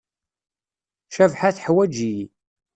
Cabḥa 1.15 1.49
teḥwaǧ-iyi. 1.55 2.25